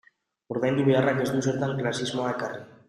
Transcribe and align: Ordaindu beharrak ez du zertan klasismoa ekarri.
Ordaindu 0.55 0.85
beharrak 0.89 1.21
ez 1.27 1.29
du 1.37 1.45
zertan 1.51 1.79
klasismoa 1.85 2.35
ekarri. 2.37 2.69